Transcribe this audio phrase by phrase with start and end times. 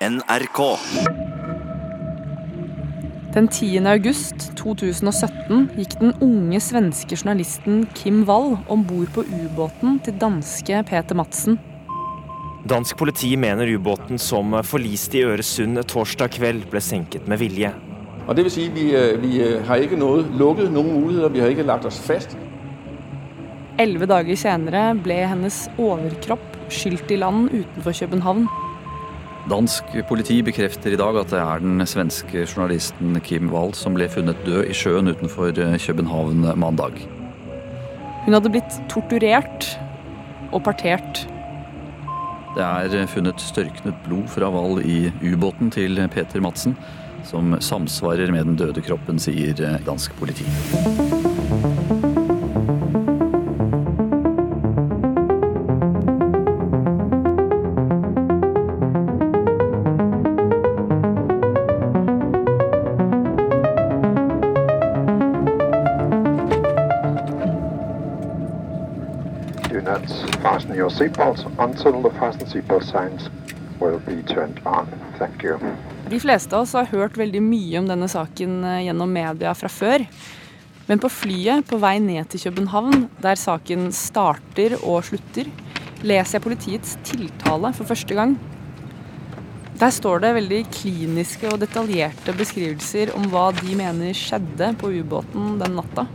[0.00, 0.78] NRK.
[3.34, 3.82] Den 10.
[3.84, 10.78] august 2017 gikk den unge svenske journalisten Kim Wall om bord på ubåten til danske
[10.88, 11.58] Peter Madsen.
[12.64, 17.74] Dansk politi mener ubåten som forliste i Øresund torsdag kveld, ble senket med vilje.
[18.24, 21.44] Og det vil si, vi, øh, vi øh, har ikke noe, lukket noen muligheter, vi
[21.44, 22.38] har ikke lagt oss fast.
[23.76, 28.48] Elleve dager senere ble hennes overkropp skylt i land utenfor København.
[29.48, 34.08] Dansk politi bekrefter i dag at det er den svenske journalisten Kim Wall som ble
[34.12, 37.00] funnet død i sjøen utenfor København mandag.
[38.26, 39.70] Hun hadde blitt torturert
[40.52, 41.24] og partert.
[42.56, 46.76] Det er funnet størknet blod fra Wall i ubåten til Peter Madsen,
[47.24, 50.44] som samsvarer med den døde kroppen, sier dansk politi.
[69.80, 70.10] Do not
[70.42, 73.30] fasten your seatbelts until the fasten seatbelt signs
[73.80, 74.86] will be turned on.
[75.18, 75.56] Thank you.
[76.10, 79.70] De fleste av oss har hørt veldig mye om denne saken eh, gjennom media fra
[79.72, 80.04] før.
[80.90, 85.48] Men på flyet på vei ned til København, der saken starter og slutter,
[86.04, 88.36] leser jeg politiets tiltale for første gang.
[89.80, 95.54] Der står det veldig kliniske og detaljerte beskrivelser om hva de mener skjedde på ubåten
[95.62, 96.10] den natta.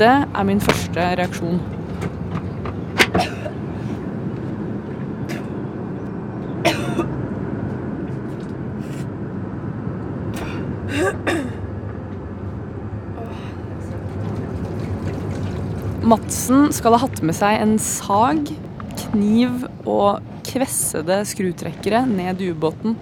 [0.00, 1.58] Dette er min første reaksjon.
[16.00, 18.48] Madsen skal ha hatt med seg en sag,
[19.04, 22.96] kniv og kvessede skrutrekkere ned ubåten.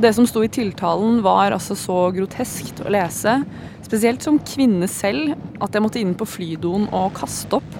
[0.00, 3.42] Det som sto i tiltalen var altså så groteskt å lese,
[3.88, 7.78] spesielt som kvinne selv, at jeg måtte inn på flydoen og kaste opp.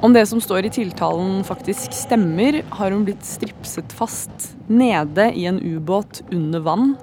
[0.00, 5.44] Om det som står i tiltalen faktisk stemmer, har hun blitt stripset fast nede i
[5.46, 6.94] en ubåt under vann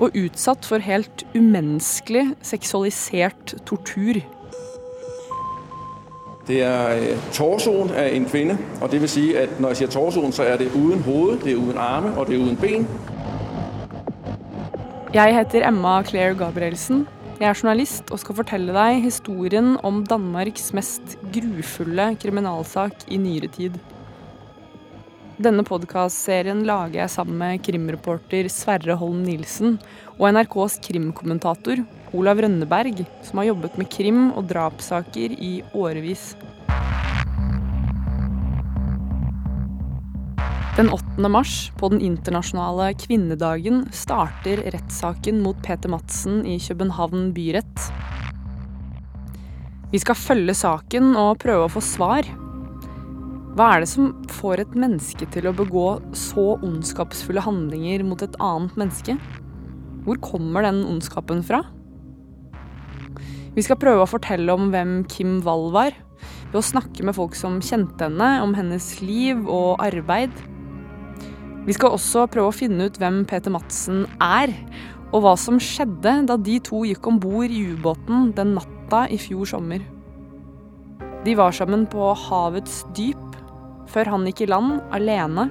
[0.00, 4.22] og utsatt for helt umenneskelig seksualisert tortur.
[6.48, 9.92] Det er øh, torsoen av en kvinne, og det vil si at når jeg sier
[9.92, 12.88] torsoen, så er det uden hoved, det er uden arme og det er uden ben.
[15.10, 17.00] Jeg heter Emma Claire Gabrielsen.
[17.40, 23.48] Jeg er journalist og skal fortelle deg historien om Danmarks mest grufulle kriminalsak i nyere
[23.50, 23.80] tid.
[25.42, 29.80] Denne podkastserien lager jeg sammen med krimreporter Sverre Holm Nilsen
[30.14, 31.82] og NRKs krimkommentator
[32.14, 36.36] Olav Rønneberg, som har jobbet med krim og drapssaker i årevis.
[40.80, 41.28] Den 8.
[41.28, 47.82] mars, på den internasjonale kvinnedagen, starter rettssaken mot Peter Madsen i København byrett.
[49.92, 52.24] Vi skal følge saken og prøve å få svar.
[53.58, 58.38] Hva er det som får et menneske til å begå så ondskapsfulle handlinger mot et
[58.40, 59.18] annet menneske?
[60.06, 61.60] Hvor kommer den ondskapen fra?
[63.52, 65.92] Vi skal prøve å fortelle om hvem Kim Wall var,
[66.54, 70.32] ved å snakke med folk som kjente henne, om hennes liv og arbeid.
[71.66, 74.52] Vi skal også prøve å finne ut hvem Peter Madsen er,
[75.10, 79.18] og hva som skjedde da de to gikk om bord i ubåten den natta i
[79.20, 79.82] fjor sommer.
[81.26, 83.36] De var sammen på havets dyp
[83.90, 85.50] før han gikk i land alene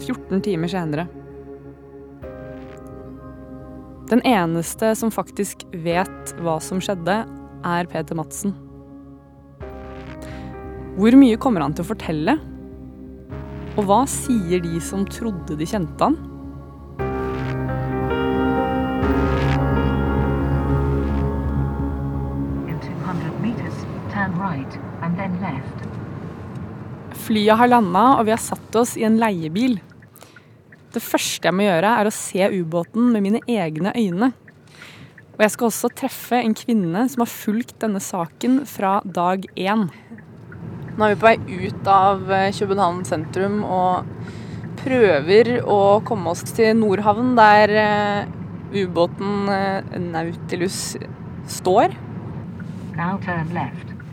[0.00, 1.04] 14 timer senere.
[4.08, 7.22] Den eneste som faktisk vet hva som skjedde,
[7.64, 8.52] er Peter Madsen.
[10.94, 12.36] Hvor mye kommer han til å fortelle?
[13.74, 16.14] Og hva sier de som trodde de kjente han?
[22.70, 23.80] In 200 meters,
[24.12, 25.82] turn right and then left.
[27.24, 29.80] Flyet har landa, og vi har satt oss i en leiebil.
[30.94, 34.30] Det første jeg må gjøre, er å se ubåten med mine egne øyne.
[35.34, 39.88] Og jeg skal også treffe en kvinne som har fulgt denne saken fra dag én.
[40.94, 44.04] Nå er vi på vei ut av eh, København sentrum og
[44.78, 48.28] prøver å komme oss til Nordhavn, der eh,
[48.78, 50.94] ubåten eh, Nautilus
[51.50, 51.96] står.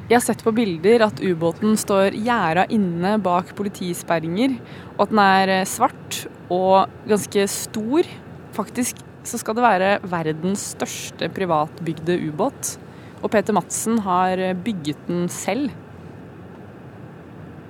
[0.09, 4.57] Jeg har sett på bilder at ubåten står gjerda inne bak politisperringer,
[4.95, 8.09] og at den er svart og ganske stor.
[8.57, 12.73] Faktisk så skal det være verdens største privatbygde ubåt.
[13.21, 15.69] Og Peter Madsen har bygget den selv.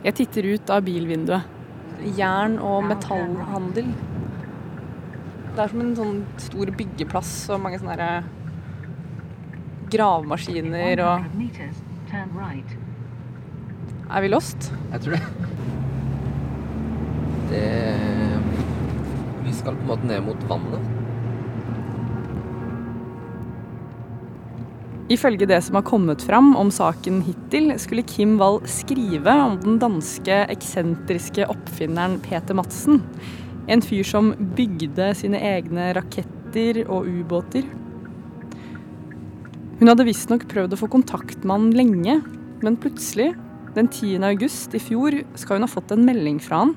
[0.01, 1.57] Jeg titter ut av bilvinduet.
[2.17, 3.91] Jern- og metallhandel.
[5.51, 8.23] Det er som en sånn stor byggeplass og mange sånne derre
[9.91, 12.73] gravemaskiner og 100 meters, turn right.
[14.09, 14.71] Er vi lost?
[14.93, 15.23] Jeg tror det.
[17.51, 17.67] Det
[19.45, 21.00] Vi skal på en måte ned mot vannet.
[25.11, 29.79] Ifølge det som har kommet fram om saken hittil, skulle Kim Wall skrive om den
[29.81, 33.01] danske eksentriske oppfinneren Peter Madsen.
[33.67, 37.67] En fyr som bygde sine egne raketter og ubåter.
[39.81, 42.19] Hun hadde visstnok prøvd å få kontakt med han lenge,
[42.63, 43.33] men plutselig,
[43.75, 44.21] den 10.
[44.29, 46.75] august i fjor, skal hun ha fått en melding fra han.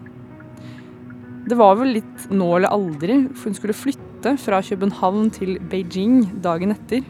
[1.46, 6.24] Det var vel litt nå eller aldri, for hun skulle flytte fra København til Beijing
[6.42, 7.04] dagen etter.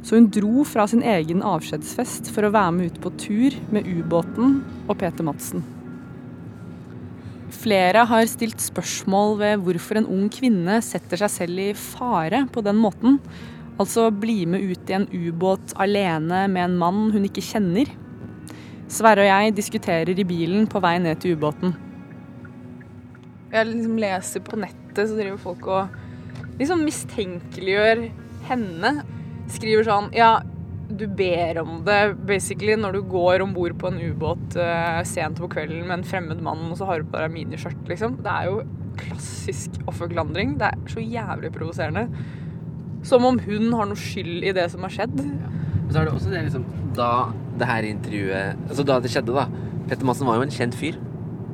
[0.00, 3.88] Så hun dro fra sin egen avskjedsfest for å være med ut på tur med
[3.88, 5.64] ubåten og Peter Madsen.
[7.60, 12.62] Flere har stilt spørsmål ved hvorfor en ung kvinne setter seg selv i fare på
[12.64, 13.18] den måten.
[13.80, 17.90] Altså bli med ut i en ubåt alene med en mann hun ikke kjenner.
[18.90, 21.76] Sverre og jeg diskuterer i bilen på vei ned til ubåten.
[23.50, 28.04] Jeg liksom leser på nettet, så driver folk og liksom mistenkeliggjør
[28.48, 28.92] henne
[29.54, 30.38] skriver sånn Ja,
[30.90, 35.38] du ber om det basically når du går om bord på en ubåt uh, sent
[35.38, 38.18] på kvelden med en fremmed mann, og så har du på deg miniskjørt, liksom.
[38.24, 38.62] Det er jo
[39.00, 40.56] klassisk offerklandring.
[40.60, 42.08] Det er så jævlig provoserende.
[43.06, 45.14] Som om hun har noe skyld i det som har skjedd.
[45.20, 47.12] Men så er det også det liksom Da
[47.58, 49.46] det her intervjuet Altså da det skjedde, da.
[49.88, 50.98] Petter Madsen var jo en kjent fyr.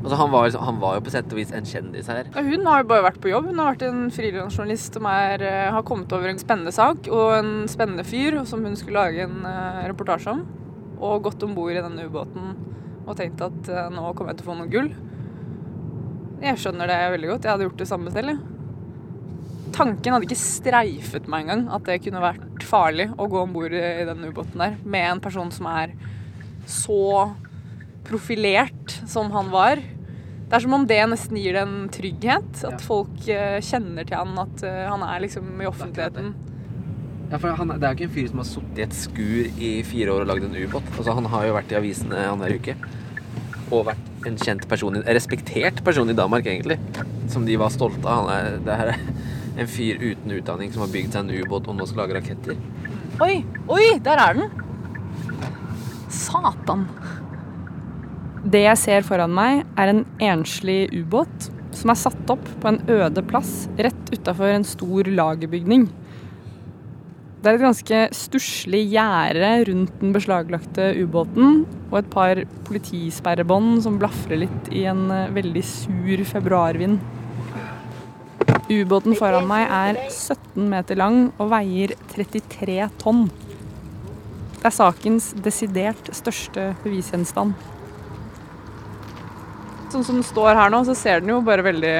[0.06, 2.29] Altså han var, han var jo på sett og vis en kjendis her.
[2.31, 3.49] Ja, Hun har jo bare vært på jobb.
[3.50, 7.32] Hun har vært en frilansjournalist som er, eh, har kommet over en spennende sak og
[7.35, 10.44] en spennende fyr som hun skulle lage en eh, reportasje om.
[11.03, 12.55] Og gått om bord i denne ubåten
[13.03, 14.93] og tenkt at eh, nå kommer jeg til å få noe gull.
[16.44, 17.49] Jeg skjønner det veldig godt.
[17.49, 18.47] Jeg hadde gjort det samme selv.
[19.75, 23.75] Tanken hadde ikke streifet meg engang at det kunne vært farlig å gå om bord
[23.75, 25.99] i i den ubåten der med en person som er
[26.70, 27.26] så
[28.06, 29.82] profilert som han var.
[30.46, 32.60] Det er som om det nesten gir det en trygghet.
[32.69, 36.34] At folk eh, kjenner til han, at eh, han er liksom i offentligheten.
[37.32, 39.48] Ja, for han, Det er jo ikke en fyr som har sittet i et skur
[39.58, 40.87] i fire år og lagd en ubåt.
[40.94, 42.76] Altså, han har jo vært i avisene annenhver uke.
[43.75, 46.78] Og vært en kjent person, en respektert person i Danmark, egentlig.
[47.32, 48.31] Som de var stolte av.
[48.31, 49.02] Han er, det her er
[49.56, 52.62] en fyr uten utdanning som har bygd seg en ubåt og nå skal lage raketter.
[53.25, 53.40] Oi,
[53.72, 54.62] oi, der er den!
[56.12, 56.87] Satan.
[58.46, 62.78] Det jeg ser foran meg, er en enslig ubåt som er satt opp på en
[62.87, 65.88] øde plass rett utafor en stor lagerbygning.
[67.43, 71.60] Det er et ganske stusslig gjerde rundt den beslaglagte ubåten,
[71.90, 77.02] og et par politisperrebånd som blafrer litt i en eh, veldig sur februarvind.
[78.70, 83.26] Ubåten foran meg er 17 meter lang og veier 33 tonn.
[84.56, 87.75] Det er sakens desidert største bevisgjenstand.
[89.96, 91.94] Sånn som den står her nå, så ser den jo bare veldig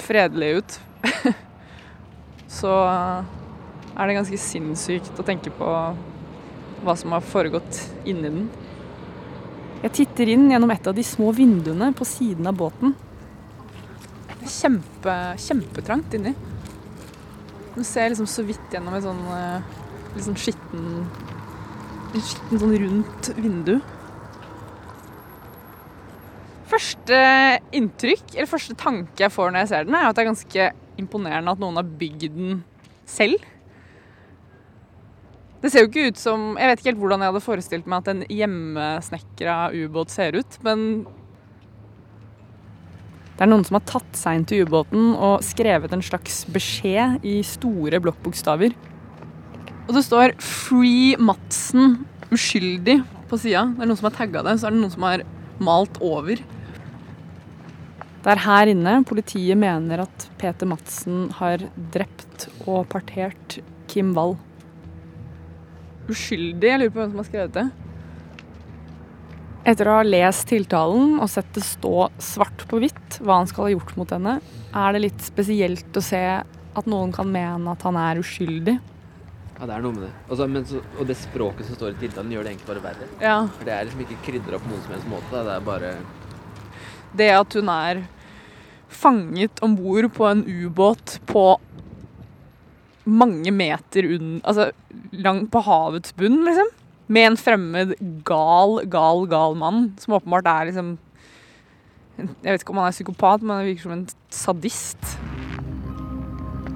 [0.00, 0.76] fredelig ut.
[2.60, 5.68] så er det ganske sinnssykt å tenke på
[6.86, 8.48] hva som har foregått inni den.
[9.82, 12.96] Jeg titter inn gjennom et av de små vinduene på siden av båten.
[14.30, 16.32] Det er kjempe, kjempetrangt inni.
[17.76, 19.24] Du ser liksom så vidt gjennom et sånn
[20.16, 20.92] liksom skitten
[22.10, 23.76] En skitten sånn rundt vindu.
[26.70, 27.20] Første
[27.74, 30.66] inntrykk, eller første tanke jeg får når jeg ser den, er at det er ganske
[31.00, 32.60] imponerende at noen har bygd den
[33.08, 33.42] selv.
[35.60, 38.00] Det ser jo ikke ut som Jeg vet ikke helt hvordan jeg hadde forestilt meg
[38.00, 40.86] at en hjemmesnekra ubåt ser ut, men
[43.40, 47.24] det er noen som har tatt seg inn til ubåten og skrevet en slags beskjed
[47.24, 48.74] i store blokkbokstaver.
[49.88, 53.00] Og det står 'Free Madsen uskyldig'
[53.30, 53.64] på sida.
[53.74, 55.24] Det er noen som har tagga det, så er det noen som har
[55.58, 56.36] malt over.
[58.20, 61.62] Det er her inne politiet mener at Peter Madsen har
[61.94, 63.56] drept og partert
[63.88, 64.34] Kim Wall.
[66.10, 66.68] Uskyldig?
[66.68, 67.64] Jeg lurer på hvem som har skrevet det.
[69.70, 73.68] Etter å ha lest tiltalen og sett det stå svart på hvitt hva han skal
[73.68, 74.38] ha gjort mot henne,
[74.70, 78.76] er det litt spesielt å se at noen kan mene at han er uskyldig.
[79.56, 80.14] Ja, det er noe med det.
[80.28, 83.08] Altså, men så, og det språket som står i tiltalen, gjør det egentlig bare verre.
[83.20, 85.42] Ja, For det er liksom ikke krydra på noen som helst måte.
[85.48, 85.90] Det er bare
[87.16, 88.04] Det at hun er
[88.90, 91.44] fanget om bord på en ubåt på
[93.10, 94.70] mange meter unn, altså
[95.12, 96.68] langt på havets bunn, liksom.
[97.10, 97.94] med en fremmed
[98.26, 100.98] gal, gal, gal mann, som åpenbart er liksom
[102.20, 105.06] Jeg vet ikke om han er psykopat, men han virker som en sadist.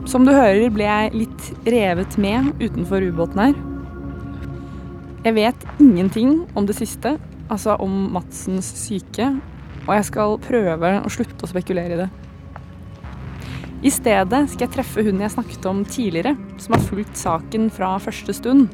[0.08, 3.58] Som du hører, ble jeg litt revet med utenfor ubåten her.
[5.26, 7.18] Jeg vet ingenting om det siste,
[7.52, 9.34] altså om Madsens syke,
[9.84, 12.10] og jeg skal prøve å slutte å spekulere i det.
[13.84, 17.90] I stedet skal jeg treffe hun jeg snakket om tidligere, som har fulgt saken fra
[18.00, 18.70] første stund.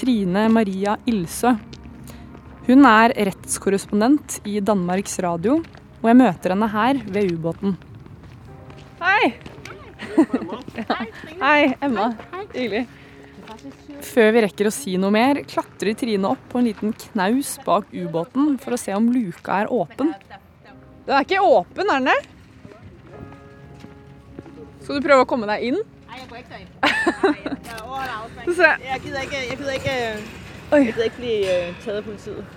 [0.00, 1.54] Trine Maria Ilsø.
[2.66, 5.60] Hun er rettskorrespondent i Danmarks Radio,
[6.00, 7.76] og jeg møter henne her ved ubåten.
[9.00, 9.34] Hei!
[11.40, 12.10] Hei, Emma.
[12.34, 12.88] Hyggelig.
[14.00, 17.90] Før vi rekker å si noe mer, klatrer Trine opp på en liten knaus bak
[17.92, 20.14] ubåten for å se om luka er åpen.
[21.06, 22.18] Den er ikke åpen, er den det?
[24.80, 25.82] Skal du prøve å komme deg inn?
[26.08, 26.70] Nei, jeg går ikke inn.
[28.50, 29.98] Jeg er gider ikke, jeg ikke,
[30.70, 32.56] jeg gider ikke blive øh, taget politiet.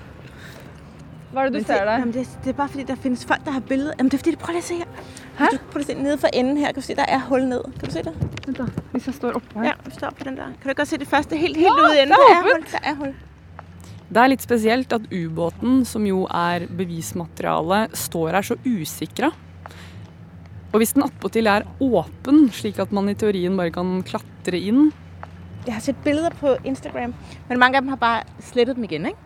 [1.33, 2.05] Hva er det du ser der?
[2.13, 3.93] det, det er bare fordi, det finnes folk, der har bilde
[4.41, 4.89] prøv å se her.
[5.39, 5.47] Hæ?
[5.51, 6.71] Du, prøv se nede for enden her.
[6.71, 7.63] Kan du se, der er hul ned.
[7.79, 8.13] Kan du se det?
[8.45, 9.63] Vent da, Hvis jeg står oppe her.
[9.71, 10.51] Ja, vi står på den der.
[10.61, 12.17] Kan du godt se det første helt, helt Ja, ude enden?
[12.17, 12.65] der er hul.
[12.71, 13.13] Der er hul.
[14.13, 19.31] Det er litt spesielt at ubåten, som jo er bevismateriale, står her så usikra.
[20.73, 24.91] Og hvis den attpåtil er åpen, slik at man i teorien bare kan klatre inn,
[25.65, 27.13] Jeg har sett billeder på Instagram,
[27.49, 29.05] men mange av dem har bare slettet dem igjen.
[29.05, 29.17] ikke?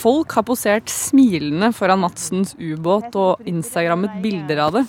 [0.00, 4.84] Folk har posert smilende foran Madsens ubåt og instagrammet bilder av det.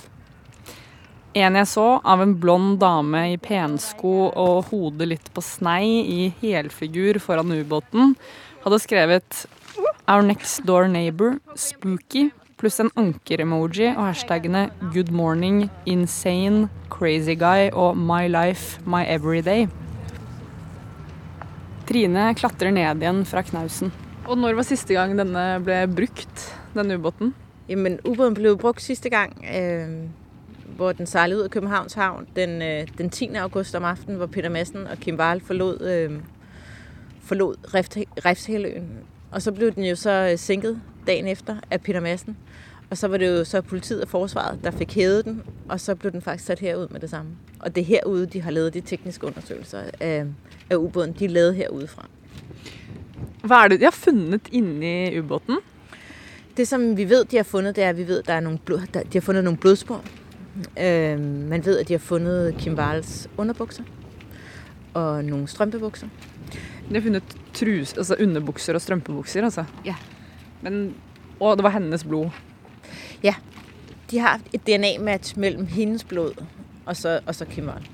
[1.36, 6.20] En jeg så, av en blond dame i pensko og hodet litt på snei i
[6.41, 8.15] helfigur foran ubåten,
[8.63, 9.46] hadde skrevet
[10.08, 17.74] 'Our next door neighbor, spooky', pluss en anker-emoji og hashtagene 'good morning', 'insane', 'crazy guy'
[17.74, 19.68] og 'my life, my everyday'.
[21.86, 23.91] Trine klatrer ned igjen fra knausen.
[24.28, 26.44] Og når var siste gang denne ble brukt,
[26.75, 27.34] denne ubåten?
[27.70, 29.90] Jamen, ubåten ble brukt siste gang, øh,
[30.75, 33.36] hvor den seilte ut av Københavns Havn den, øh, den 10.
[33.36, 36.20] august om aftenen, hvor Peter Madsen og Kim Wahl forlod, øh,
[37.24, 38.82] forlod Rift-
[39.32, 42.38] Og så ble den jo så senket dagen efter av Peter Madsen.
[42.90, 45.96] Og så var det jo så politiet og forsvaret, der fikk hevet den, og så
[45.96, 47.32] ble den faktisk satt herud med det samme.
[47.60, 51.13] Og det er herude, de har lavet de tekniske undersøkelser av, ubåten.
[51.20, 52.06] De er lavet herudefra.
[53.42, 55.62] Hva er det de har funnet inni ubåten?
[56.58, 59.08] Det, som vi vet de har funnet, det er, at vi vet, er blod, der,
[59.08, 60.04] de har funnet noen blodspor.
[60.75, 63.88] Uh, man vet at de har funnet Kim Wahls underbukser
[64.94, 66.10] og noen strømpebukser.
[66.90, 69.63] De har funnet trus, altså underbukser og strømpebukser, altså.
[69.88, 69.96] Ja.
[70.62, 70.94] Men,
[71.40, 72.36] og det var hennes blod.
[73.24, 73.38] Ja.
[74.12, 76.36] De har et DNA-match mellom hennes blod
[76.86, 77.88] og så, og så Kim Wahl.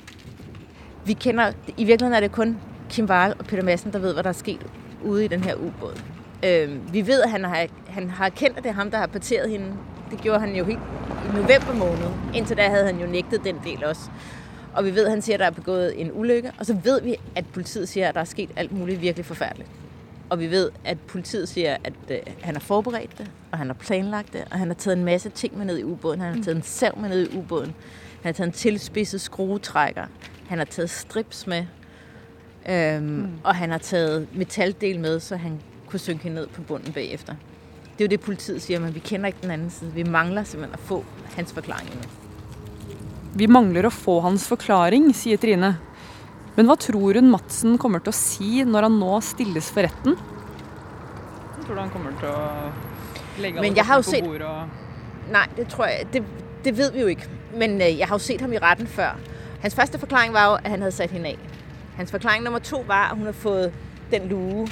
[1.06, 2.58] Vi kender, i virkeligheten er det kun
[2.90, 4.66] Kim Wahl og Peter Madsen, der vet hva der er sket
[5.04, 6.02] ude i den her ubåd.
[6.46, 9.08] Øh, vi ved, at han har, han har kendt, at det er ham, der har
[9.08, 9.66] parteret hende.
[10.12, 10.80] Det gjorde han jo helt
[11.26, 12.12] i november måned.
[12.34, 14.02] Indtil da havde han jo nægtet den del også.
[14.74, 16.52] Og vi ved, at han siger, at der er begået en ulykke.
[16.60, 19.70] Og så ved vi, at politiet siger, at der er sket alt muligt virkelig forfærdeligt.
[20.30, 23.74] Og vi ved, at politiet siger, at øh, han har forberedt det, og han har
[23.74, 26.22] planlagt det, og han har taget en masse ting med ned i ubåden.
[26.22, 27.76] Han har taget en sav med ned i ubåden.
[28.22, 30.06] Han har taget en tilspidset skruetrækker.
[30.48, 31.66] Han har taget strips med.
[32.68, 33.30] Øhm, mm.
[33.44, 35.60] Og han har taget metaldel med, så han
[35.90, 37.34] kunne synke hende ned på bunden bagefter.
[37.98, 39.92] Det er jo det, politiet siger, men vi kender ikke den anden side.
[39.94, 41.06] Vi mangler simpelthen at få
[41.36, 42.10] hans forklaring endnu.
[43.38, 45.78] Vi mangler å få hans forklaring, sier Trine.
[46.58, 50.16] Men hva tror hun Madsen kommer til å si når han nå stilles for retten?
[51.66, 54.68] Tror du han kommer til å legge Men jeg har jo set- bordet og
[55.32, 56.24] Nej, det tror jeg, det,
[56.64, 57.28] det ved vi jo ikke.
[57.56, 59.18] Men øh, jeg har jo set ham i retten før.
[59.62, 61.38] Hans første forklaring var jo, at han havde sat hende af.
[61.98, 63.74] Hans forklaring nummer to var, at hun har fået
[64.12, 64.68] den lue,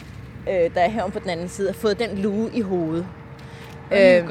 [0.49, 3.07] øh, der er herom på den anden side, har fået den lue i hovedet.
[3.91, 4.21] Øh, ja.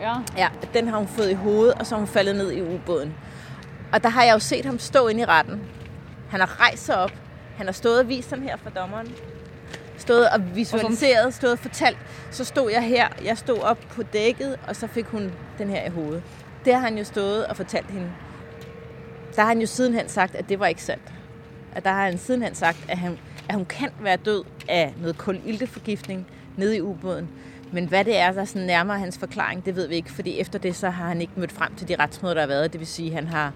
[0.00, 0.14] ja.
[0.36, 3.14] Ja, den har hun fået i hovedet, og så er hun faldet ned i ubåden.
[3.92, 5.60] Og der har jeg jo set ham stå inde i retten.
[6.30, 7.12] Han har rejst sig op.
[7.56, 9.14] Han har stået og vist den her for dommeren.
[9.96, 11.98] Stået og visualiseret, stået og fortalt.
[12.30, 15.86] Så stod jeg her, jeg stod op på dækket, og så fik hun den her
[15.86, 16.22] i hovedet.
[16.64, 18.10] Det har han jo stået og fortalt hende.
[19.36, 21.12] Der har han jo sidenhen sagt, at det var ikke sandt.
[21.74, 25.18] At der har han sidenhen sagt, at, han, at hun kan være død af noget
[25.18, 26.26] kulilteforgiftning
[26.56, 27.28] nede i ubåden.
[27.72, 30.40] Men hvad det er, der er sådan nærmere hans forklaring, det ved vi ikke, fordi
[30.40, 32.72] efter det, så har han ikke mødt frem til de retsmøder, der har været.
[32.72, 33.52] Det vil sige, han har...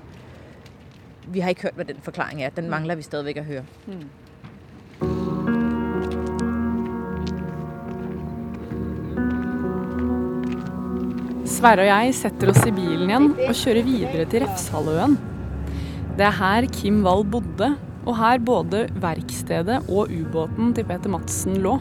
[1.29, 2.51] Vi har ikke hørt, hvad den forklaring er.
[2.51, 3.65] Den mangler vi stadigvæk at høre.
[11.47, 15.19] Sverre og jeg setter oss i bilen igjen og kjører videre til Refshalløen.
[16.19, 17.77] Det er her Kim Wall bodde,
[18.09, 21.77] og her både verkstedet og ubåten til Peter Madsen lå.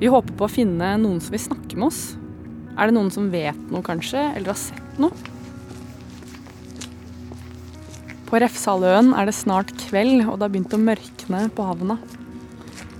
[0.00, 2.02] Vi håper på å finne noen som vil snakke med oss.
[2.76, 5.12] Er det noen som vet noe, kanskje, eller har sett noe?
[8.26, 11.96] På Refshalvøen er det snart kveld, og det har begynt å mørkne på havna.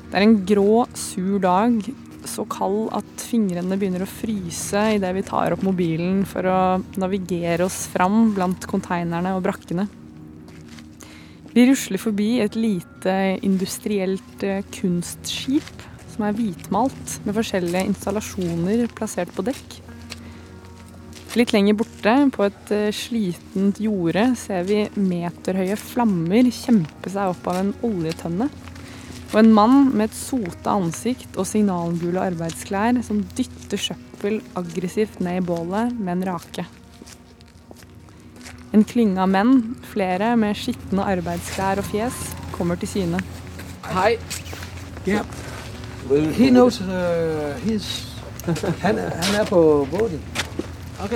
[0.07, 1.81] Det er en grå, sur dag,
[2.27, 6.59] så kald at fingrene begynner å fryse idet vi tar opp mobilen for å
[7.01, 9.87] navigere oss fram blant konteinerne og brakkene.
[11.57, 13.13] Vi rusler forbi et lite
[13.47, 19.79] industrielt eh, kunstskip som er hvitmalt med forskjellige installasjoner plassert på dekk.
[21.37, 27.49] Litt lenger borte, på et eh, slitent jorde, ser vi meterhøye flammer kjempe seg opp
[27.49, 28.53] av en oljetønne.
[29.33, 35.41] Og en mann med et sota ansikt og signalgule arbeidsklær som dytter søppel aggressivt ned
[35.41, 36.69] i bålet med en rake.
[38.77, 39.53] En klynge av menn,
[39.89, 42.17] flere med skitne arbeidsklær og fjes,
[42.53, 43.21] kommer til syne.
[43.89, 44.17] Hei.
[45.09, 45.23] Ja.
[46.11, 47.57] Knows uh,
[48.83, 50.21] han, er- han er på båten.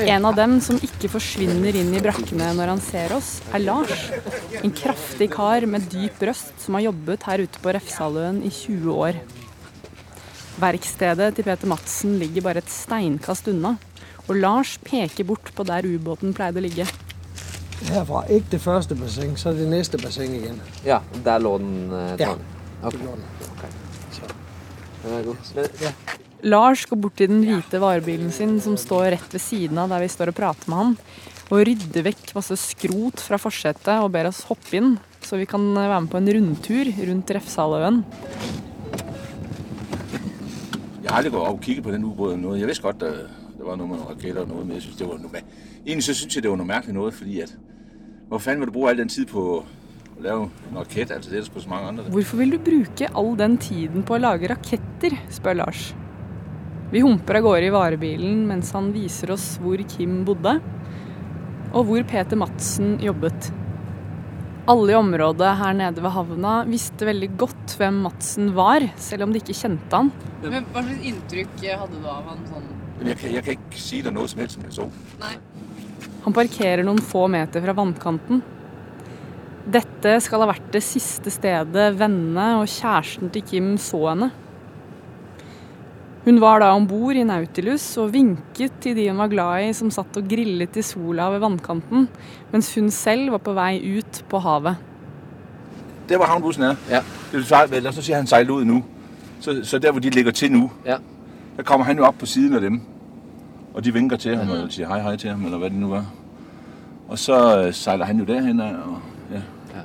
[0.05, 4.07] En av dem som ikke forsvinner inn i brakkene når han ser oss, er Lars.
[4.61, 8.91] En kraftig kar med dyp røst som har jobbet her ute på Refsaløen i 20
[8.93, 9.21] år.
[10.61, 13.77] Verkstedet til Peter Madsen ligger bare et steinkast unna.
[14.29, 16.89] Og Lars peker bort på der ubåten pleide å ligge.
[17.89, 20.61] Herfra ikke det første bassenget, så det neste bassenget igjen.
[20.85, 21.93] Ja, der lå den.
[21.93, 22.35] eh, Ja.
[22.83, 22.99] Okay.
[22.99, 23.69] Lå Det Okay.
[24.23, 24.35] den.
[25.03, 25.37] den er god.
[25.55, 25.93] Men, ja.
[26.43, 30.01] Lars går bort til den hvite varebilen sin som står rett ved siden av der
[30.01, 30.97] vi står og prater med han,
[31.51, 35.61] og rydder vekk masse skrot fra forsetet og ber oss hoppe inn, så vi kan
[35.75, 38.05] være med på en rundtur rundt Refsaløen.
[41.03, 42.45] Jeg har aldri gått og kikket på den ubåten.
[42.61, 43.27] Jeg visste godt, der,
[43.59, 45.43] der var noe med nogle raketter og noget, men jeg synes, det var noe,
[45.87, 47.55] egentlig så synes jeg, det var noe merkelig noe, fordi at,
[48.31, 49.55] hvor fanden vil du bruke all den tid på å
[50.23, 51.11] lave en rakett?
[51.11, 52.11] Altså, det er det sgu så mange andre.
[52.15, 55.89] Hvorfor vil du bruke all den tiden på å lage raketter, spør Lars.
[56.93, 60.61] Vi humper av gårde i varebilen mens han viser oss hvor Kim bodde,
[61.71, 63.51] og hvor Peter Madsen jobbet.
[64.71, 69.35] Alle i området her nede ved havna visste veldig godt hvem Madsen var, selv om
[69.35, 70.13] de ikke kjente han.
[70.45, 72.71] Men Hva slags inntrykk hadde du av han sånn?
[73.01, 74.95] Men jeg kan, jeg kan ikke si dig noe som helst som person.
[76.25, 78.43] Han parkerer noen få meter fra vannkanten.
[79.71, 84.31] Dette skal ha vært det siste stedet vennene og kjæresten til Kim så henne.
[86.25, 89.73] Hun var da om bord i Nautilus og vinket til de hun var glad i
[89.77, 92.09] som satt og grillet i sola ved vannkanten,
[92.53, 94.77] mens hun selv var på vei ut på havet.
[96.11, 97.01] Der hvor havnbussen er, Ja.
[97.33, 98.83] det vil så sier han sejler ut nå.
[99.41, 100.99] Så, så der hvor de ligger til nå, Ja.
[101.57, 102.81] der kommer han jo opp på siden av dem.
[103.75, 105.93] Og de vinker til ham, og siger hej hej til ham, eller hvad det nu
[105.93, 106.03] er.
[107.09, 108.67] Og så øh, sejler han jo derhen, og,
[109.31, 109.37] ja.
[109.75, 109.81] Ja.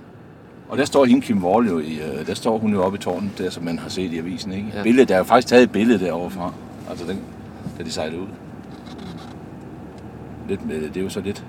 [0.69, 3.01] og der står hende Kim Wall jo, i, øh, der står hun jo oppe i
[3.01, 4.51] tårnet, der som man har set i avisen.
[4.51, 4.67] Ikke?
[4.71, 4.77] Ja.
[4.77, 4.83] Ja.
[4.83, 6.53] Billedet, der er jo faktisk taget et billede derovre fra,
[6.89, 7.19] altså den,
[7.77, 8.27] da de sejlede ud.
[10.49, 11.45] Lidt med, det er jo så lidt,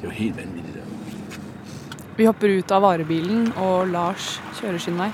[0.00, 0.80] det er jo helt vanvittigt der.
[2.16, 5.10] Vi hopper ut av varebilen, og Lars kjører sin vei.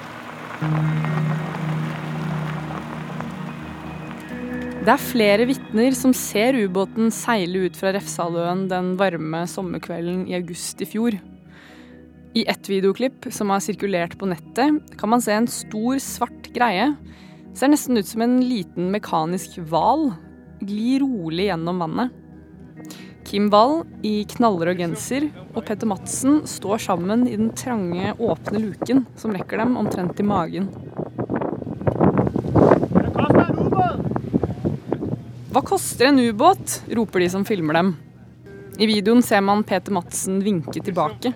[4.84, 10.34] Det er flere vitner som ser ubåten seile ut fra Refsaløen den varme sommerkvelden i
[10.36, 11.16] august i fjor.
[12.36, 16.90] I ett videoklipp som har sirkulert på nettet, kan man se en stor, svart greie.
[17.56, 20.10] Ser nesten ut som en liten mekanisk hval.
[20.60, 22.20] Gli rolig gjennom vannet.
[23.24, 29.06] Kim Wall i knallrød genser og Petter Madsen står sammen i den trange, åpne luken
[29.16, 30.68] som rekker dem omtrent i magen.
[35.54, 36.82] Hva koster en ubåt?
[36.90, 37.92] roper de som filmer dem.
[38.74, 41.30] I videoen ser man Peter Madsen vinke tilbake.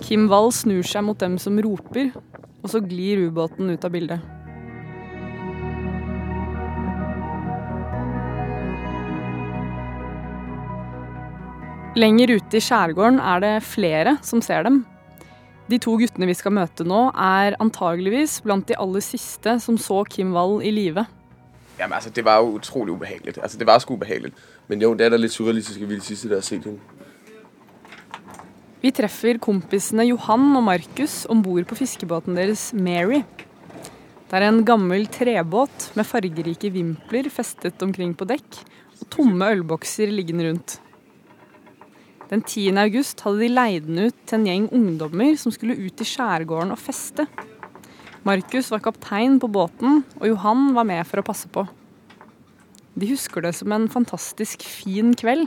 [0.00, 2.08] Kim Wall snur seg mot dem som roper,
[2.64, 4.24] og så glir ubåten ut av bildet.
[12.00, 14.86] Lenger ute i skjærgården er det flere som ser dem.
[15.68, 20.00] De to guttene vi skal møte nå, er antageligvis blant de aller siste som så
[20.08, 21.04] Kim Wall i live.
[21.78, 23.38] Jamen altså, det var jo utrolig ubehageligt.
[23.42, 24.34] Altså, det var sgu ubehageligt.
[24.68, 26.64] Men jo, det er da litt surrealistisk at vi det de sidste, der har set
[26.64, 26.80] hende.
[28.82, 33.22] Vi treffer kompisene Johan og Markus om bord på fiskebåten deres Mary.
[34.28, 38.60] Det er en gammel trebåt med fargerike vimpler festet omkring på dekk,
[39.00, 40.76] og tomme ølbokser liggende rundt.
[42.28, 42.68] Den 10.
[42.76, 46.74] august hadde de leid den ut til en gjeng ungdommer som skulle ut i skjærgården
[46.74, 47.24] og feste.
[48.28, 51.62] Markus var kaptein på båten, og Johan var med for å passe på.
[52.98, 55.46] De husker det som en fantastisk fin kveld.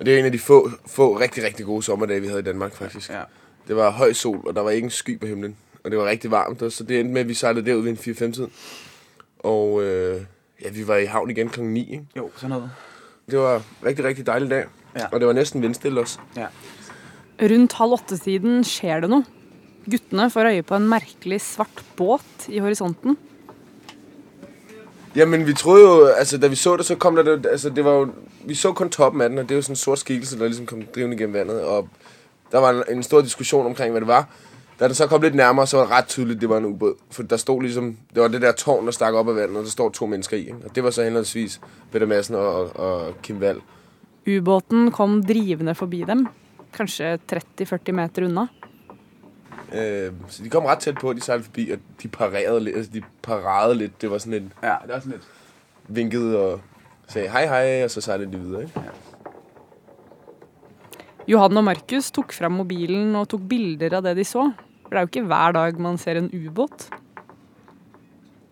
[0.00, 2.72] Det er en av de få, få rigtig, rigtig gode sommerdage, vi hadde i Danmark,
[2.72, 3.10] faktisk.
[3.12, 3.26] Ja.
[3.68, 5.56] Det var høy sol, og der var ikke en sky på himmelen.
[5.84, 7.98] Og det var rigtig varmt, så det endte med, at vi sejlede derud ved en
[7.98, 8.52] 4-5-tiden.
[9.38, 10.22] Og øh,
[10.64, 12.06] ja, vi var i havn igen klokken 9, ikke?
[12.16, 12.70] Jo, sådan noget.
[13.30, 14.64] Det var en rigtig, rigtig dejlig dag.
[14.96, 15.06] Ja.
[15.12, 16.18] Og det var næsten vindstille også.
[16.36, 16.46] Ja.
[17.42, 19.39] Rundt halv åtte-tiden skjer det noe.
[19.90, 23.16] Guttene får øye på en merkelig svart båt i horisonten.
[25.16, 27.70] Ja, men vi troede jo, altså da vi så det, så kom der, det- altså
[27.70, 28.08] det var jo,
[28.46, 30.44] vi så kun toppen af den, og det er jo sådan en sort skikkelse, der
[30.46, 31.88] ligesom kom drivende gennem vandet, og
[32.52, 34.28] der var en, en stor diskussion omkring, hvad det var.
[34.80, 36.94] Da den så kom lidt nærmere, så var det ret tydeligt, det var en ubåd.
[37.10, 39.64] For der stod ligesom, det var det der tårn, der stak op af vandet, og
[39.64, 40.50] der står to mennesker i.
[40.64, 41.60] Og det var så henholdsvis
[41.92, 43.60] Peter Madsen og, og, og Kim Wall.
[44.38, 46.26] Ubåten kom drivende forbi dem,
[46.72, 48.46] kanskje 30-40 meter unna.
[49.72, 52.92] Øh, så de kom ret tæt på, de sejlede forbi, og de parerede lidt, altså
[52.94, 54.02] de parerede lidt.
[54.02, 54.52] Det var sådan en...
[54.62, 55.28] Ja, det var sådan lidt...
[55.88, 56.60] Vinkede og
[57.08, 58.82] sagde hej hej, og så sejlede de videre, ikke?
[61.28, 64.48] Johan og Markus tok frem mobilen og tok bilder av det de så.
[64.82, 66.88] For det er jo ikke hver dag man ser en ubåt.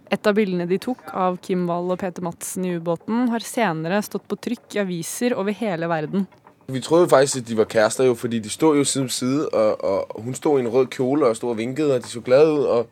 [0.09, 3.99] Et av bildene de tok av Kim Wall og Peter Madsen i ubåten, har senere
[4.05, 6.25] stått på trykk i aviser over hele verden.
[6.73, 9.49] Vi troede faktisk, at de var kærester jo, fordi de stod jo side om side,
[9.49, 12.21] og, og hun stod i en rød kjole og stod og vinkede, og de så
[12.21, 12.89] glade ud, og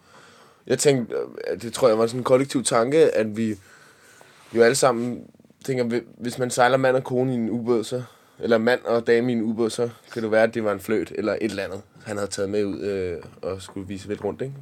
[0.67, 3.55] jeg tænkte, at det tror jeg var sådan en kollektiv tanke, at vi
[4.55, 5.21] jo alle sammen
[5.65, 8.03] tænker, hvis man sejler mand og kone i en ubåd, så,
[8.39, 10.81] eller mand og dame i en ubåd, så kan det være, at det var en
[10.81, 14.25] fløt eller et eller andet, han havde taget med ud øh, og skulle vise lidt
[14.25, 14.55] rundt, ikke?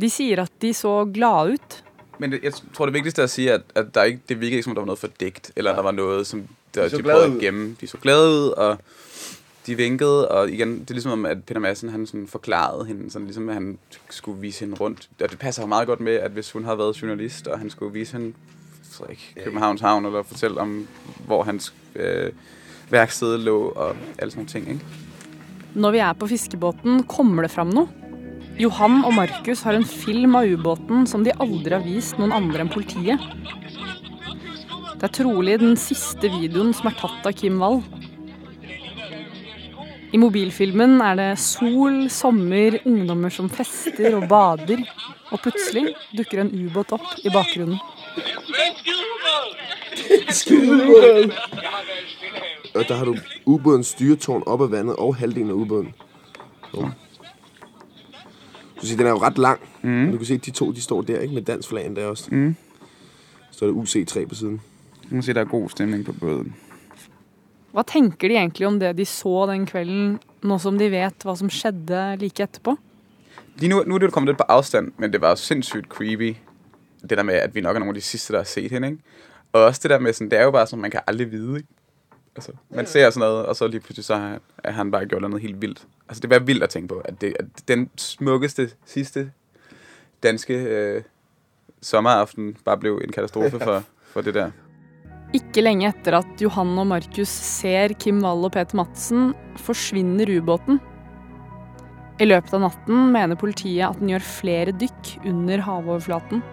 [0.00, 1.84] De sier at de så glade ut.
[2.18, 4.52] Men det, jeg tror, det vigtigste er at sige, at, at der ikke, det virkede
[4.52, 5.76] ikke, som om der var noget fordækt, eller ja.
[5.76, 7.34] der var noget, som der, De de, så de prøvede ud.
[7.34, 7.76] at gemme.
[7.80, 8.78] De så glade ud, og
[9.66, 13.10] de vinkede, og igen, det er ligesom om, at Peter Madsen, han sådan forklarede hende,
[13.10, 13.78] sådan ligesom, at han
[14.10, 15.08] skulle vise hende rundt.
[15.22, 17.70] Og det passer jo meget godt med, at hvis hun havde været journalist, og han
[17.70, 18.32] skulle vise hende
[18.92, 20.86] så ikke, Københavns Havn, eller fortælle om,
[21.26, 22.32] hvor hans øh,
[22.90, 24.84] værksted lå, og alle sådan nogle ting, ikke?
[25.74, 27.88] Når vi er på fiskebåten, kommer det fram noe.
[28.58, 32.60] Johan og Markus har en film av ubåten som de aldri har vist noen andre
[32.62, 33.18] enn politiet.
[34.94, 37.82] Det er trolig den siste videoen som er tatt av Kim Wall.
[40.14, 44.84] I mobilfilmen er det sol, sommer, ungdommer som fester og bader.
[45.32, 47.80] Og plutselig dukker en ubåt opp i bakgrunnen.
[52.74, 55.94] Og der har du ubåtens styretårn oppe av vannet og halvdelen av ubåten.
[58.78, 59.58] Du den er jo ret lang.
[59.82, 60.12] Mm.
[60.12, 62.30] Du kan se, de to de står der ikke med dansk flag der også.
[62.30, 62.56] Mm.
[63.50, 64.60] Så er det UC3 på siden.
[65.04, 66.54] Du kan si det er god stemning på båten.
[67.74, 71.34] Hva tenker de egentlig om det de så den kvelden, nå som de vet hva
[71.36, 72.76] som skjedde like etterpå?
[73.58, 75.88] Lige nu, nu er det jo kommet litt på avstand, men det var jo sindssygt
[75.90, 76.36] creepy.
[77.02, 78.86] Det der med, at vi nok er noen av de siste der har sett henne.
[78.86, 79.02] ikke?
[79.52, 81.56] Og også det der med, sånn, det er jo bare sånn man kan aldri vite.
[81.56, 81.68] ikke?
[82.36, 85.22] Altså, man ser sådan noget, og så lige pludselig så har har han bare gjort
[85.22, 85.86] noget helt vildt.
[86.08, 89.30] Altså, det var vildt at tænke på, at, det, at den smukkeste, sidste
[90.22, 91.02] danske øh,
[91.82, 94.50] sommeraften bare blev en katastrofe for, for det der.
[95.34, 100.78] Ikke lenge etter at Johan og Markus ser Kim Wall og Peter Madsen, forsvinner ubåten.
[102.22, 106.44] I løpet av natten mener politiet at den gjør flere dykk under havoverflaten.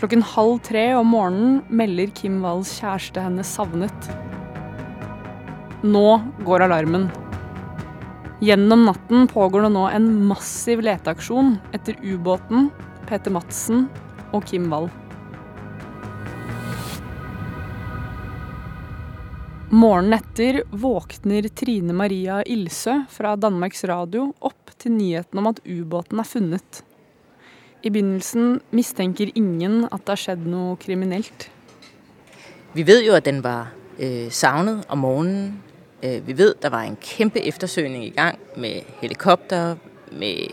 [0.00, 4.08] Klokken halv tre om morgenen melder Kim Walls kjæreste henne savnet.
[5.84, 6.06] Nå
[6.48, 7.10] går alarmen.
[8.42, 12.72] Gjennom natten pågår det nå en massiv leteaksjon etter ubåten,
[13.06, 13.86] Peter Madsen
[14.32, 14.88] og Kim Wall.
[19.72, 26.20] Morgenen etter våkner Trine Maria Ilsø fra Danmarks Radio opp til nyheten om at ubåten
[26.20, 26.82] er funnet.
[27.80, 31.46] I begynnelsen mistenker ingen at det har skjedd noe kriminelt.
[32.76, 35.48] Vi vet jo, at den var eh, savnet om morgenen.
[36.04, 39.80] Eh, vi vet der var en kjempeettersøkning i gang med helikopter,
[40.12, 40.52] med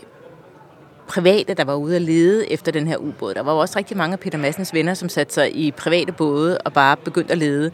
[1.10, 3.34] private, der var ude og lede efter den her ubåd.
[3.34, 6.58] Der var også rigtig mange af Peter Massens venner, som satte sig i private både
[6.58, 7.70] og bare begyndte at lede.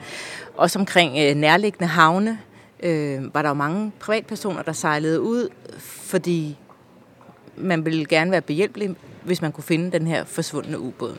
[0.56, 2.38] Også omkring øh, nærliggende havne
[2.82, 6.56] øh, var der jo mange privatpersoner, der sejlede ud, fordi
[7.56, 11.16] man ville gerne være behjælpelig, hvis man kunne finde den her forsvundne ubåd.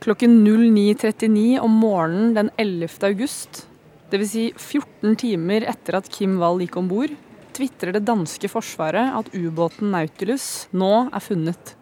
[0.00, 2.88] Klokken 09.39 om morgenen den 11.
[3.02, 3.68] august,
[4.12, 4.30] dvs.
[4.30, 7.10] Si 14 timer etter at Kim Wall gikk om bord,
[7.54, 11.74] tvitrer det danske forsvaret at ubåten Nautilus nå er funnet.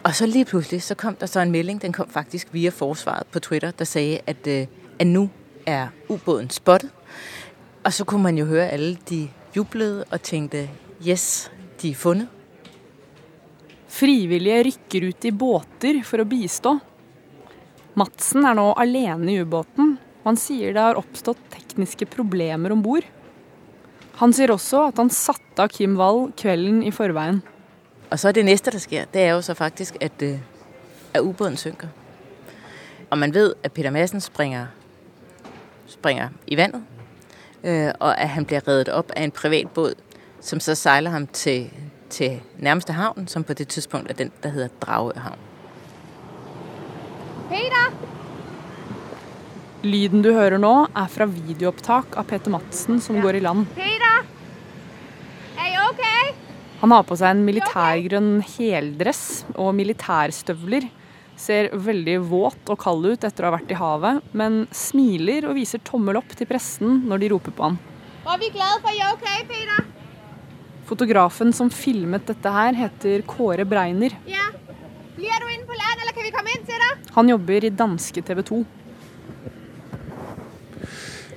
[0.00, 3.26] Og så lige plutselig så kom der så en melding, den kom faktisk via forsvaret
[3.32, 4.66] på Twitter, der sagde, at, øh,
[4.98, 5.28] at nå
[5.66, 6.90] er ubåten spottet.
[7.84, 10.68] Og så kunne man jo høre alle, de jublede og tenkte
[11.06, 11.50] yes,
[11.82, 12.28] de er funnet.
[13.90, 16.76] Frivillige rykker ut i båter for å bistå.
[17.98, 22.84] Madsen er nå alene i ubåten, og han sier det har oppstått tekniske problemer om
[22.84, 23.04] bord.
[24.20, 27.40] Han sier også at han satte av Kim Wall kvelden i forveien.
[28.10, 30.36] Og så det neste, der skjer, det er jo så faktisk, at, øh,
[31.14, 31.88] at ubåden synker.
[33.10, 34.66] Og man vet at Peter Madsen springer,
[35.86, 36.82] springer i vandet,
[37.64, 39.94] øh, og at han blir reddet opp av en privat båd,
[40.40, 41.70] som så seiler ham til,
[42.10, 45.38] til nærmeste havn, som på det tidspunkt er den, der hedder Dragøhavn.
[47.48, 47.96] Peter!
[49.82, 53.66] Lyden du hører nå, er fra videoopptak av Peter Madsen som går i land.
[53.74, 53.89] Peter!
[56.80, 60.86] Han har på seg en militærgrønn heldress og militærstøvler.
[61.40, 65.58] Ser veldig våt og kald ut etter å ha vært i havet, men smiler og
[65.58, 67.76] viser tommel opp til pressen når de roper på han.
[68.24, 69.84] Var vi glad for, you, okay, Peter.
[70.88, 74.16] Fotografen som filmet dette her, heter Kåre Breiner.
[74.28, 74.48] Ja.
[75.16, 77.08] Blir du inde på land, eller kan vi komme inn til deg?
[77.12, 78.64] Han jobber i danske TV 2.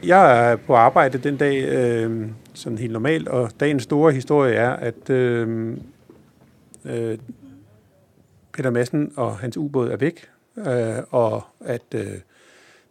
[0.05, 4.69] Jeg er på arbejde den dag, øh, sådan helt normalt, og dagens store historie er,
[4.69, 5.77] at øh,
[6.85, 7.17] øh,
[8.53, 12.07] Peter Madsen og hans ubåd er væk, øh, og at øh,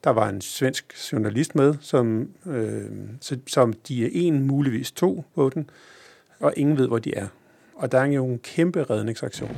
[0.04, 2.84] der var en svensk journalist med, som, øh,
[3.46, 5.70] som de er en, muligvis to på den,
[6.40, 7.26] og ingen ved, hvor de er.
[7.74, 9.56] Og der er jo en kæmpe redningsaktion.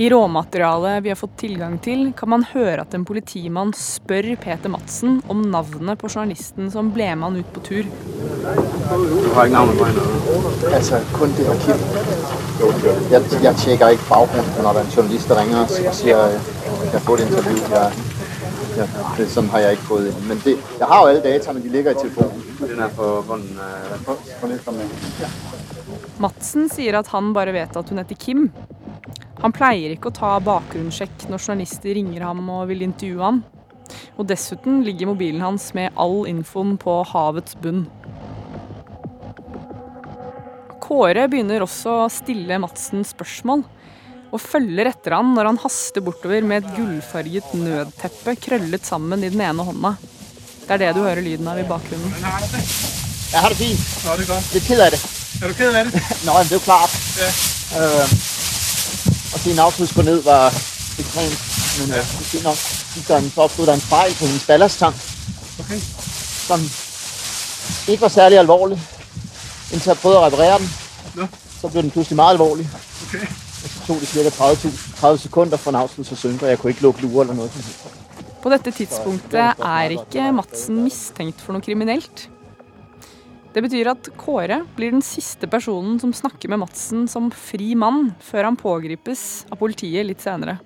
[0.00, 4.70] I råmaterialet vi har fått tilgang til, kan man høre at en politimann spør Peter
[4.70, 7.88] Madsen om navnet på journalisten som ble med han ut på tur.
[7.88, 10.04] Du har ikke navnet på hende?
[10.70, 11.82] Altså, kun det Kim.
[13.10, 17.26] Jeg, jeg tjekker ikke bakgrunnen når en journalist, ringer og sier at jeg har fått
[17.26, 17.58] intervju.
[17.74, 18.06] Jeg,
[18.78, 18.86] Jeg,
[19.18, 20.16] det, sånn har jeg ikke fått det.
[20.30, 22.44] Men det, jeg har jo alle data, men de ligger i telefonen.
[22.62, 23.58] Den er på bunnen.
[23.58, 24.78] Uh, på.
[26.22, 28.52] Madsen sier at han bare vet at hun heter Kim.
[29.42, 33.40] Han pleier ikke å ta bakgrunnssjekk når journalister ringer ham og vil intervjue ham.
[34.18, 37.86] Og dessuten ligger mobilen hans med all infoen på havets bunn.
[40.82, 43.62] Kåre begynner også å stille Madsen spørsmål,
[44.28, 49.30] og følger etter han når han haster bortover med et gullfarget nødteppe krøllet sammen i
[49.32, 49.94] den ene hånda.
[50.64, 52.12] Det er det du hører lyden av i bakgrunnen.
[52.18, 53.86] Jeg har det fint.
[54.04, 54.58] Ja, det er godt.
[54.66, 55.00] Ked det.
[55.38, 56.02] Er du ked af det?
[56.26, 56.98] Nå, det er jo klart.
[57.20, 57.30] Ja.
[57.78, 58.37] Øh,
[59.34, 60.48] og en autobus gå ned var
[60.98, 61.38] ekstremt.
[61.78, 61.94] Men ja.
[61.94, 62.56] det er fint nok.
[62.56, 64.96] Så, så opstod der en fejl på hendes ballasttank.
[65.60, 65.80] Okay.
[66.48, 66.60] Som
[67.88, 68.82] ikke var særlig alvorlig.
[69.72, 70.70] Indtil jeg prøvede at reparere den.
[71.16, 71.26] Ja.
[71.60, 72.70] Så blev den pludselig meget alvorlig.
[73.08, 73.26] Okay.
[73.64, 76.58] Og så tog det cirka 30, 30 sekunder for en autobus at synke, og jeg
[76.58, 77.50] kunne ikke lukke lurer eller noget.
[78.42, 82.28] På dette tidspunktet er ikke Madsen mistenkt for noe kriminelt.
[83.58, 88.12] Det betyr at Kåre blir den siste personen som snakker med Madsen som fri mann,
[88.22, 90.60] før han pågripes av politiet litt senere.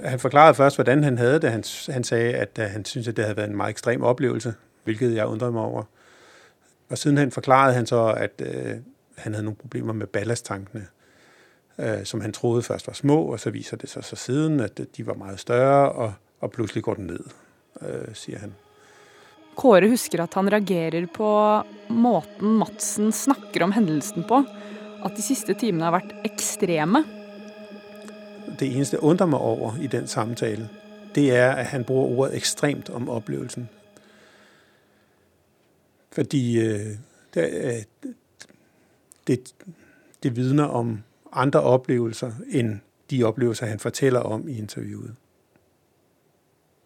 [0.00, 1.50] Han forklarede først, hvordan han hadde det.
[1.52, 4.54] Han, han sa at uh, han syntes, at det hadde vært en meget ekstrem opplevelse,
[4.88, 5.84] hvilket jeg undret meg over.
[6.88, 8.80] Og sidenhen forklarede han så, at øh,
[9.18, 10.86] han hadde noen problemer med ballasttankene,
[11.78, 14.80] øh, som han trodde først var små, og så viser det seg så siden, at
[14.96, 17.24] de var meget større, og, og plutselig går den ned,
[17.82, 18.54] øh, sier han.
[19.54, 21.28] Kåre husker at han reagerer på
[21.92, 24.42] måten Madsen snakker om hendelsen på.
[25.02, 27.02] At de siste timene har vært ekstreme.
[28.58, 30.68] Det eneste jeg undrer meg over i den samtalen,
[31.14, 33.68] det er at han bruker ordet ekstremt om opplevelsen.
[36.12, 36.96] Fordi øh,
[37.34, 37.86] det,
[39.26, 39.54] det,
[40.22, 45.16] det vidner om andre opplevelser enn de opplevelser han forteller om i intervjuet.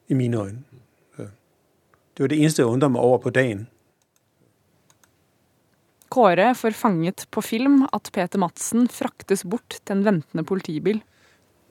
[0.09, 0.63] I mine øyne.
[2.17, 3.67] Det var det eneste jeg undret meg over på dagen.
[6.09, 11.03] Kåre får fanget på film at Peter Madsen fraktes bort til en ventende politibil.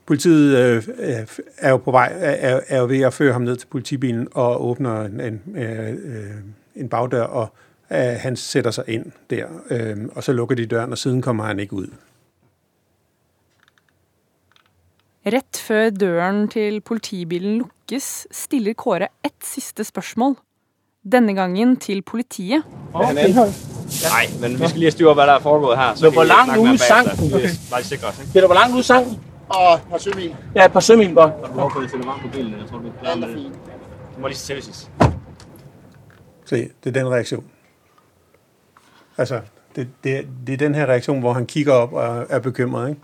[0.05, 1.27] Politiet øh,
[1.57, 4.61] er jo på vei, er, er jo ved å føre ham ned til politibilen og
[4.61, 6.35] åpner en, en, øh,
[6.75, 7.47] en bagdør, og
[7.89, 9.49] øh, han sætter seg inn der.
[9.73, 11.87] Øh, og så lukker de døren, og siden kommer han ikke ud.
[15.25, 20.35] Rett før døren til politibilen lukkes, stiller Kåre ett siste spørsmål.
[21.01, 22.61] Denne gangen til politiet.
[22.93, 23.33] Okay.
[23.33, 25.95] Nej, men vi skal lige have styr hvad der er foregået her.
[25.95, 27.07] Så Men hvor langt ude sang.
[27.71, 28.33] Bare sikre os, ikke?
[28.33, 29.05] Peter, hvor langt ude sang?
[29.49, 30.35] Og et par sømil.
[30.55, 31.31] Ja, et par sømil godt.
[31.33, 32.53] Har du behov for at sætte varmt på bilen?
[32.53, 33.19] Jeg tror, det er fint.
[33.19, 33.51] med det.
[34.15, 34.91] Du må lige se sidst.
[36.45, 37.43] Se, det er den reaktion.
[39.17, 39.41] Altså,
[39.75, 43.01] det, det, det er den her reaktion, hvor han kigger op og er bekymret, ikke?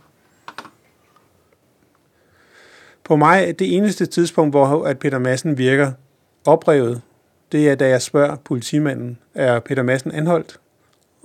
[3.11, 5.91] På mig, det eneste tidspunkt, hvor at Peter Madsen virker
[6.45, 7.01] oprevet,
[7.51, 10.59] det er, da jeg spørger politimanden, er Peter Madsen anholdt?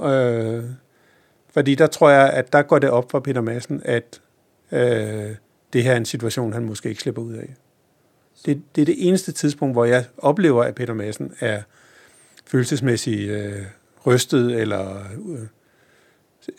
[0.02, 0.64] Øh,
[1.50, 4.20] fordi der tror jeg, at der går det op for Peter Madsen, at
[4.72, 5.34] øh,
[5.72, 7.54] det her er en situation, han måske ikke slipper ud af.
[8.46, 11.62] Det, det er det eneste tidspunkt, hvor jeg oplever, at Peter Madsen er
[12.46, 13.62] følelsesmæssigt øh,
[14.06, 15.46] rystet eller, øh,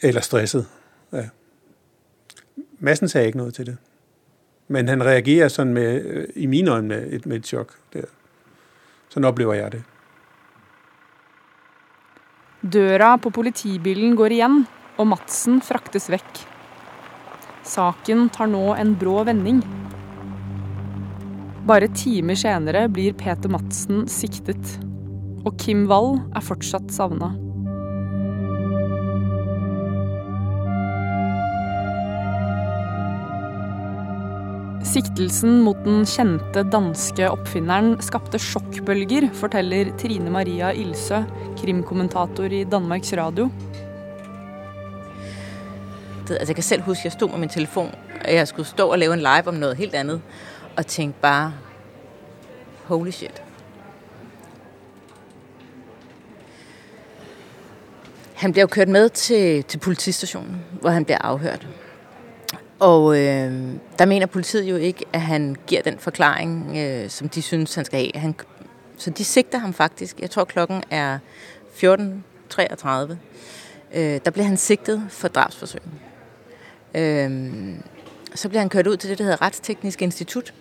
[0.02, 0.66] eller stresset.
[1.14, 1.30] Ja.
[2.80, 3.78] Massen sagde ikke noget til det.
[4.68, 7.74] Men han reagerer sådan med, øh, i mine øjne med et, med et chok.
[7.94, 8.10] Der.
[9.10, 9.84] Sådan jeg det.
[12.74, 14.66] Døra på politibilen går igjen,
[14.98, 16.44] og Madsen fraktes vekk.
[17.64, 19.62] Saken tar nå en brå vending.
[21.68, 24.80] Bare timer senere blir Peter Madsen siktet.
[25.46, 27.47] Og Kim Wall er fortsatt savna.
[34.88, 41.20] Siktelsen mot den kjente danske oppfinneren skapte sjokkbølger, forteller Trine Maria Ilsø,
[41.60, 43.50] krimkommentator i Danmarks Radio.
[46.30, 47.92] Altså jeg kan selv huske, jeg stod med min telefon,
[48.26, 50.22] og jeg skulle stå og lave en live om noe helt annet,
[50.78, 51.52] og tenkte bare,
[52.88, 53.42] holy shit.
[58.40, 61.68] Han bliver jo kørt med til, til politistasjonen, hvor han blir afhørt.
[62.80, 67.42] Og øh, der mener politiet jo ikke, at han giver den forklaring, øh, som de
[67.42, 68.12] synes, han skal have.
[68.16, 68.36] Han,
[68.98, 70.20] så de sigter ham faktisk.
[70.20, 71.20] Jeg tror, klokken er
[71.84, 73.16] 14.33.
[73.94, 75.82] Øh, der bliver han sigtet for drabsforsøg.
[76.96, 77.52] Øh,
[78.36, 80.54] så bliver han kørt ud til det, der hedder Retsteknisk Institut.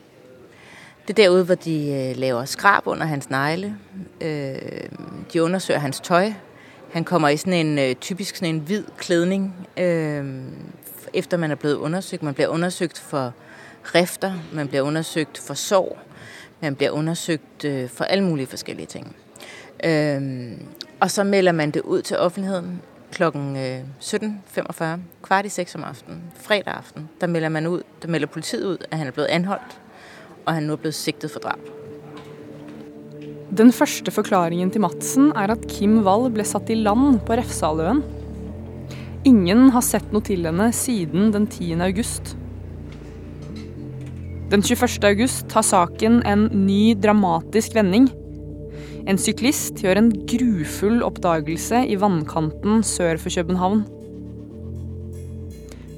[1.03, 3.77] Det er derude, hvor de øh, laver skrab under hans negle.
[4.21, 4.59] Øh,
[5.33, 6.33] de undersøger hans tøj.
[6.93, 10.25] Han kommer i sådan en øh, typisk sådan en hvid klædning, øh,
[11.15, 12.23] efter man er blevet undersøgt.
[12.23, 13.33] Man bliver undersøgt for
[13.95, 15.99] rifter, man bliver undersøgt for sår,
[16.61, 19.17] man bliver undersøgt øh, for alle mulige forskellige ting.
[19.85, 20.53] Øh,
[21.01, 22.81] og så melder man det ud til offentligheden
[23.23, 24.85] øh, 17.45,
[25.23, 27.09] kvart i 6 om aftenen, fredag aften.
[27.21, 29.81] Der melder man ud, der melder politiet ud, at han er blevet anholdt,
[30.47, 31.61] og han nu er blevet sigtet for drab.
[33.59, 38.03] Den første forklaringen til Madsen er at Kim Wall ble satt i land på Refsaløen.
[39.27, 41.81] Ingen har sett noe til henne siden den 10.
[41.83, 42.37] august.
[44.53, 45.03] Den 21.
[45.09, 48.07] august tar saken en ny dramatisk vending.
[49.11, 53.83] En syklist gjør en grufull oppdagelse i vannkanten sør for København.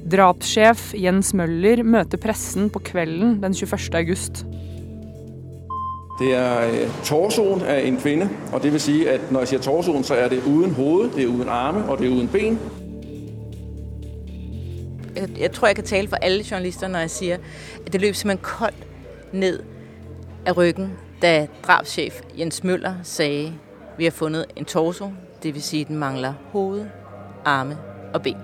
[0.09, 3.93] Drapssjef Jens Møller møter pressen på kvelden den 21.
[4.01, 4.47] august.
[6.19, 8.31] Det er øh, torsoen av en kvinne.
[8.53, 11.29] og det vil si at når jeg sier torsoen, så er det uden hoved, det
[11.29, 12.59] er uden arme, og det er uden ben.
[15.39, 17.37] Jeg, tror, jeg kan tale for alle journalister, når jeg siger,
[17.87, 18.87] at det løb simpelthen koldt
[19.33, 19.63] ned
[20.47, 23.53] af ryggen, da drabschef Jens Møller sagde,
[23.99, 25.11] vi har fundet en torso,
[25.43, 26.87] det vil sige, at den mangler hoved,
[27.45, 27.79] arme
[28.15, 28.37] og ben.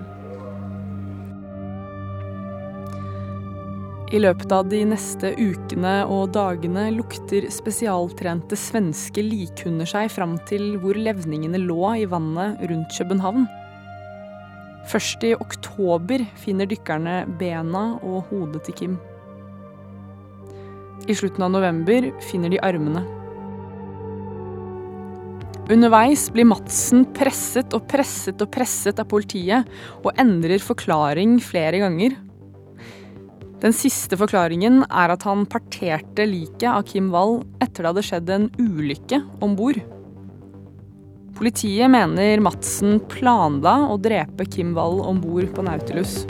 [4.13, 10.75] I løpet av de neste ukene og dagene lukter spesialtrente svenske likhunder seg fram til
[10.79, 13.47] hvor levningene lå i vannet rundt København.
[14.85, 18.97] Først i oktober finner dykkerne bena og hodet til Kim.
[21.09, 23.01] I slutten av november finner de armene.
[25.65, 29.65] Underveis blir Madsen presset og presset og presset av politiet,
[30.05, 32.13] og endrer forklaring flere ganger.
[33.63, 38.33] Den siste forklaringen er at han parterte liket av Kim Wall etter det hadde skjedd
[38.35, 39.81] en ulykke om bord.
[41.35, 46.21] Politiet mener Madsen planla å drepe Kim Wall om bord på Nautilus.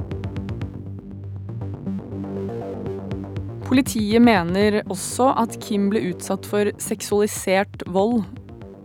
[3.68, 8.26] Politiet mener også at Kim ble utsatt for seksualisert vold,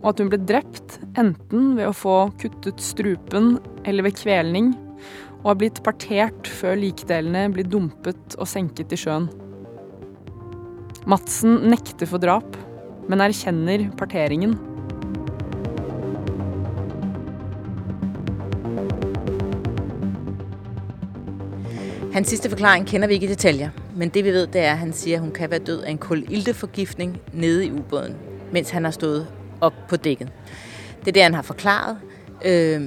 [0.03, 4.75] og at hun ble drept enten ved å få kuttet strupen eller ved kvelning,
[5.41, 9.31] og har blitt partert før likdelene blir dumpet og senket i sjøen.
[11.09, 12.61] Madsen nekter for drap,
[13.09, 14.53] men erkjenner parteringen.
[22.13, 24.77] Hans sidste forklaring kender vi ikke i detaljer, men det vi ved, det er, at
[24.77, 28.15] han siger, at hun kan være død af en kulilteforgiftning nede i ubåden,
[28.51, 29.27] mens han har stået
[29.61, 30.29] op på dækket.
[30.99, 31.97] Det er det, han har forklaret.
[32.45, 32.81] Øh,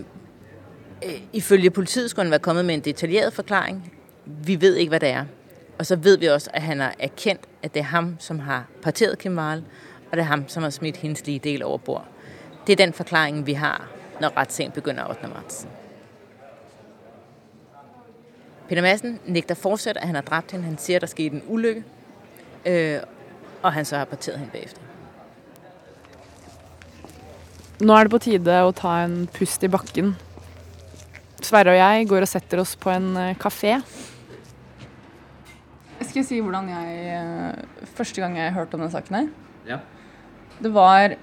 [1.33, 3.93] ifølge politiet skulle han være kommet med en detaljeret forklaring.
[4.27, 5.25] Vi ved ikke, hvad det er.
[5.79, 8.67] Og så ved vi også, at han har erkendt, at det er ham, som har
[8.83, 9.63] parteret Kim Wall,
[10.11, 12.07] og det er ham, som har smidt hendes lige del over bord.
[12.67, 13.89] Det er den forklaring, vi har,
[14.21, 15.29] når retssagen begynder 8.
[15.35, 15.67] marts.
[18.69, 20.65] Peter Madsen nægter fortsat, at han har dræbt hende.
[20.65, 21.85] Han siger, at der skete en ulykke,
[22.67, 23.01] øh,
[23.63, 24.81] og han så har parteret hende bagefter.
[27.81, 30.15] Nå er det på tide å ta en pust i bakken.
[31.45, 33.75] Sverre og jeg går og setter oss på en kafé.
[35.99, 39.29] Jeg Skal si hvordan jeg eh, Første gang jeg hørte om den saken her?
[39.67, 39.79] Ja.
[40.63, 41.17] Det var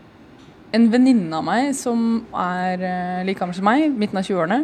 [0.74, 4.60] En venninne av meg som er eh, like gammel som meg, midten av 20-årene.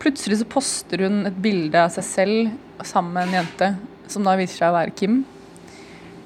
[0.00, 3.66] Plutselig så poster hun et bilde av seg selv sammen med en jente
[4.08, 5.22] som da viser seg å være Kim.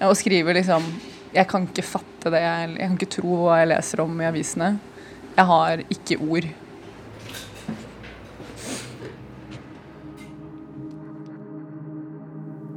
[0.05, 0.87] Og skriver liksom
[1.35, 4.29] Jeg kan ikke fatte det, jeg, jeg kan ikke tro hva jeg leser om i
[4.29, 4.77] avisene.
[5.35, 6.47] Jeg har ikke ord.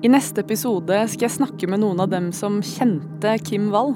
[0.01, 3.95] I neste episode skal jeg snakke med noen av dem som kjente Kim Wall.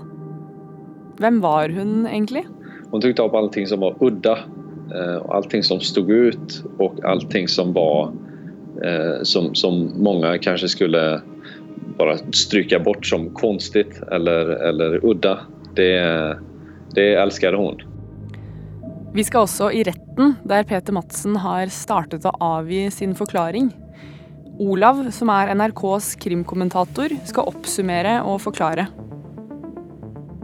[1.22, 2.46] Hvem var hun egentlig?
[2.92, 4.61] Hon opp alle allting som var udda, eh,
[5.30, 8.14] allting som stod ut och allting som var
[8.84, 11.22] eh, som, som många kanske skulle
[11.98, 15.40] bara stryka bort som konstigt eller, eller udda.
[15.76, 16.38] Det,
[16.96, 17.82] det elsker hun.
[19.14, 23.72] Vi skal også i retten, der Peter Madsen har startet å avgi sin forklaring.
[24.62, 28.88] Olav, som er NRKs krimkommentator, skal oppsummere og forklare.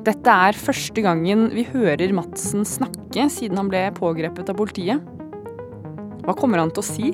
[0.07, 5.01] Dette er første gangen vi hører Madsen snakke siden han ble pågrepet av politiet.
[6.23, 7.09] Hva kommer han til å si?